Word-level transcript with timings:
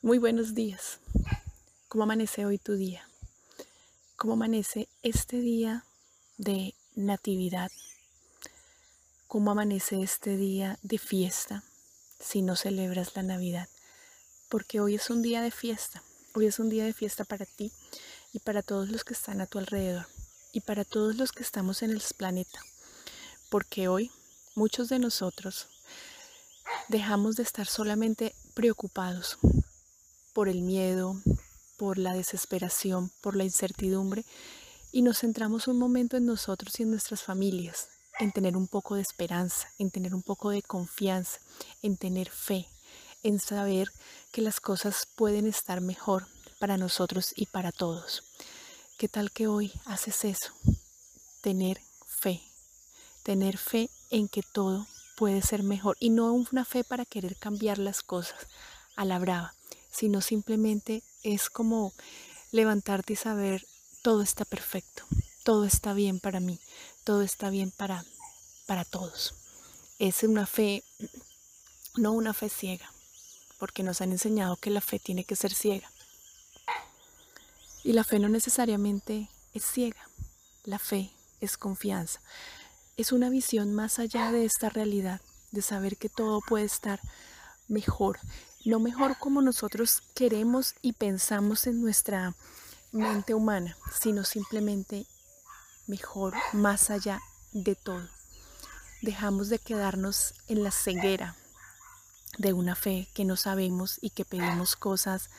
Muy 0.00 0.18
buenos 0.18 0.54
días. 0.54 1.00
¿Cómo 1.88 2.04
amanece 2.04 2.46
hoy 2.46 2.56
tu 2.58 2.74
día? 2.74 3.08
¿Cómo 4.14 4.34
amanece 4.34 4.88
este 5.02 5.40
día 5.40 5.84
de 6.36 6.76
natividad? 6.94 7.72
¿Cómo 9.26 9.50
amanece 9.50 10.00
este 10.00 10.36
día 10.36 10.78
de 10.82 10.98
fiesta 10.98 11.64
si 12.20 12.42
no 12.42 12.54
celebras 12.54 13.16
la 13.16 13.24
Navidad? 13.24 13.68
Porque 14.48 14.78
hoy 14.78 14.94
es 14.94 15.10
un 15.10 15.20
día 15.20 15.42
de 15.42 15.50
fiesta. 15.50 16.00
Hoy 16.32 16.46
es 16.46 16.60
un 16.60 16.68
día 16.68 16.84
de 16.84 16.92
fiesta 16.92 17.24
para 17.24 17.44
ti 17.44 17.72
y 18.32 18.38
para 18.38 18.62
todos 18.62 18.90
los 18.90 19.02
que 19.02 19.14
están 19.14 19.40
a 19.40 19.46
tu 19.46 19.58
alrededor 19.58 20.06
y 20.52 20.60
para 20.60 20.84
todos 20.84 21.16
los 21.16 21.32
que 21.32 21.42
estamos 21.42 21.82
en 21.82 21.90
el 21.90 22.02
planeta. 22.16 22.60
Porque 23.50 23.88
hoy 23.88 24.12
muchos 24.54 24.90
de 24.90 25.00
nosotros 25.00 25.66
dejamos 26.86 27.34
de 27.34 27.42
estar 27.42 27.66
solamente 27.66 28.32
preocupados 28.54 29.38
por 30.38 30.48
el 30.48 30.62
miedo, 30.62 31.20
por 31.78 31.98
la 31.98 32.14
desesperación, 32.14 33.10
por 33.20 33.34
la 33.34 33.42
incertidumbre 33.42 34.24
y 34.92 35.02
nos 35.02 35.18
centramos 35.18 35.66
un 35.66 35.80
momento 35.80 36.16
en 36.16 36.26
nosotros 36.26 36.78
y 36.78 36.84
en 36.84 36.92
nuestras 36.92 37.24
familias, 37.24 37.88
en 38.20 38.30
tener 38.30 38.56
un 38.56 38.68
poco 38.68 38.94
de 38.94 39.02
esperanza, 39.02 39.68
en 39.80 39.90
tener 39.90 40.14
un 40.14 40.22
poco 40.22 40.50
de 40.50 40.62
confianza, 40.62 41.40
en 41.82 41.96
tener 41.96 42.30
fe, 42.30 42.68
en 43.24 43.40
saber 43.40 43.90
que 44.30 44.40
las 44.40 44.60
cosas 44.60 45.08
pueden 45.16 45.44
estar 45.48 45.80
mejor 45.80 46.28
para 46.60 46.76
nosotros 46.76 47.32
y 47.34 47.46
para 47.46 47.72
todos. 47.72 48.22
¿Qué 48.96 49.08
tal 49.08 49.32
que 49.32 49.48
hoy 49.48 49.72
haces 49.86 50.24
eso? 50.24 50.52
Tener 51.40 51.80
fe, 52.06 52.40
tener 53.24 53.58
fe 53.58 53.90
en 54.08 54.28
que 54.28 54.44
todo 54.44 54.86
puede 55.16 55.42
ser 55.42 55.64
mejor 55.64 55.96
y 55.98 56.10
no 56.10 56.32
una 56.32 56.64
fe 56.64 56.84
para 56.84 57.04
querer 57.04 57.34
cambiar 57.34 57.78
las 57.78 58.04
cosas 58.04 58.46
a 58.94 59.04
la 59.04 59.18
brava, 59.18 59.52
sino 59.90 60.20
simplemente 60.20 61.02
es 61.22 61.50
como 61.50 61.92
levantarte 62.52 63.14
y 63.14 63.16
saber 63.16 63.66
todo 64.02 64.22
está 64.22 64.44
perfecto, 64.44 65.04
todo 65.44 65.64
está 65.64 65.92
bien 65.92 66.20
para 66.20 66.40
mí, 66.40 66.58
todo 67.04 67.22
está 67.22 67.50
bien 67.50 67.70
para, 67.70 68.04
para 68.66 68.84
todos. 68.84 69.34
Es 69.98 70.22
una 70.22 70.46
fe, 70.46 70.84
no 71.96 72.12
una 72.12 72.32
fe 72.32 72.48
ciega, 72.48 72.90
porque 73.58 73.82
nos 73.82 74.00
han 74.00 74.12
enseñado 74.12 74.56
que 74.56 74.70
la 74.70 74.80
fe 74.80 74.98
tiene 74.98 75.24
que 75.24 75.36
ser 75.36 75.52
ciega. 75.52 75.90
Y 77.84 77.92
la 77.92 78.04
fe 78.04 78.18
no 78.18 78.28
necesariamente 78.28 79.28
es 79.54 79.64
ciega, 79.64 80.08
la 80.64 80.78
fe 80.78 81.10
es 81.40 81.56
confianza, 81.56 82.20
es 82.96 83.12
una 83.12 83.30
visión 83.30 83.74
más 83.74 83.98
allá 83.98 84.32
de 84.32 84.44
esta 84.44 84.68
realidad, 84.68 85.20
de 85.50 85.62
saber 85.62 85.96
que 85.96 86.08
todo 86.08 86.40
puede 86.40 86.64
estar 86.64 87.00
mejor, 87.68 88.18
no 88.64 88.80
mejor 88.80 89.16
como 89.18 89.40
nosotros 89.40 90.02
queremos 90.14 90.74
y 90.82 90.92
pensamos 90.92 91.66
en 91.66 91.80
nuestra 91.80 92.34
mente 92.92 93.34
humana, 93.34 93.76
sino 93.92 94.24
simplemente 94.24 95.06
mejor, 95.86 96.34
más 96.52 96.90
allá 96.90 97.20
de 97.52 97.74
todo. 97.74 98.08
Dejamos 99.00 99.48
de 99.48 99.58
quedarnos 99.58 100.34
en 100.48 100.62
la 100.62 100.70
ceguera 100.70 101.36
de 102.36 102.52
una 102.52 102.74
fe 102.74 103.08
que 103.14 103.24
no 103.24 103.36
sabemos 103.36 103.98
y 104.00 104.10
que 104.10 104.24
pedimos 104.24 104.76
cosas 104.76 105.30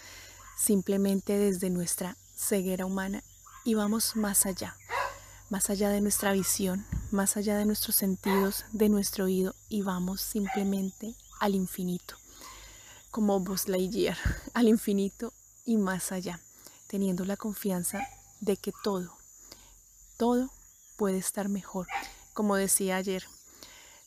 simplemente 0.57 1.37
desde 1.37 1.69
nuestra 1.69 2.15
ceguera 2.35 2.85
humana 2.85 3.23
y 3.65 3.73
vamos 3.73 4.15
más 4.15 4.45
allá, 4.45 4.75
más 5.49 5.69
allá 5.69 5.89
de 5.89 6.01
nuestra 6.01 6.31
visión, 6.31 6.85
más 7.11 7.37
allá 7.37 7.57
de 7.57 7.65
nuestros 7.65 7.95
sentidos, 7.95 8.65
de 8.71 8.89
nuestro 8.89 9.25
oído 9.25 9.55
y 9.67 9.81
vamos 9.81 10.21
simplemente 10.21 11.15
al 11.39 11.55
infinito 11.55 12.15
como 13.11 13.39
Buzz 13.39 13.67
Lightyear, 13.67 14.17
al 14.53 14.67
infinito 14.67 15.33
y 15.65 15.77
más 15.77 16.11
allá, 16.11 16.39
teniendo 16.87 17.25
la 17.25 17.37
confianza 17.37 18.07
de 18.39 18.57
que 18.57 18.71
todo, 18.83 19.17
todo 20.17 20.51
puede 20.95 21.17
estar 21.17 21.49
mejor. 21.49 21.87
Como 22.33 22.55
decía 22.55 22.97
ayer, 22.97 23.25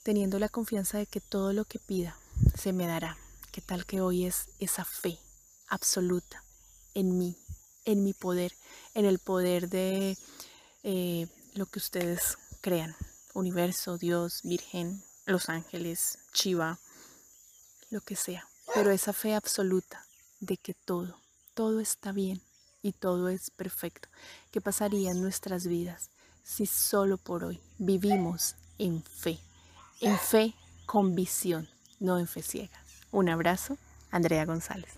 teniendo 0.02 0.38
la 0.38 0.48
confianza 0.48 0.98
de 0.98 1.06
que 1.06 1.20
todo 1.20 1.52
lo 1.52 1.64
que 1.64 1.78
pida 1.78 2.16
se 2.54 2.72
me 2.72 2.86
dará. 2.86 3.18
¿Qué 3.50 3.60
tal 3.60 3.86
que 3.86 4.00
hoy 4.00 4.24
es 4.24 4.48
esa 4.58 4.84
fe 4.84 5.18
absoluta 5.68 6.42
en 6.94 7.18
mí, 7.18 7.36
en 7.84 8.04
mi 8.04 8.14
poder, 8.14 8.52
en 8.94 9.04
el 9.04 9.18
poder 9.18 9.68
de 9.68 10.16
eh, 10.84 11.26
lo 11.54 11.66
que 11.66 11.78
ustedes 11.78 12.38
crean? 12.60 12.94
Universo, 13.34 13.98
Dios, 13.98 14.40
Virgen, 14.42 15.02
los 15.26 15.48
ángeles, 15.48 16.18
Chiva, 16.32 16.78
lo 17.90 18.00
que 18.00 18.16
sea 18.16 18.48
pero 18.74 18.90
esa 18.90 19.12
fe 19.12 19.34
absoluta 19.34 20.04
de 20.40 20.56
que 20.56 20.74
todo, 20.74 21.18
todo 21.54 21.80
está 21.80 22.12
bien 22.12 22.40
y 22.82 22.92
todo 22.92 23.28
es 23.28 23.50
perfecto. 23.50 24.08
¿Qué 24.50 24.60
pasaría 24.60 25.10
en 25.10 25.20
nuestras 25.20 25.66
vidas 25.66 26.10
si 26.42 26.66
solo 26.66 27.18
por 27.18 27.44
hoy 27.44 27.60
vivimos 27.78 28.56
en 28.78 29.02
fe? 29.02 29.38
En 30.00 30.18
fe 30.18 30.54
con 30.86 31.14
visión, 31.14 31.68
no 32.00 32.18
en 32.18 32.26
fe 32.26 32.42
ciega. 32.42 32.82
Un 33.12 33.28
abrazo, 33.28 33.78
Andrea 34.10 34.44
González. 34.44 34.90